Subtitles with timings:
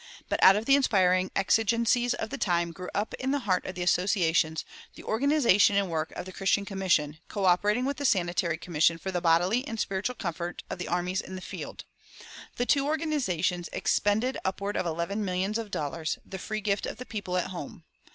[0.29, 3.75] But out of the inspiring exigencies of the time grew up in the heart of
[3.75, 8.97] the Associations the organization and work of the Christian Commission, coöperating with the Sanitary Commission
[8.97, 11.83] for the bodily and spiritual comfort of the armies in the field.
[12.55, 17.05] The two organizations expended upward of eleven millions of dollars, the free gift of the
[17.05, 17.83] people at home.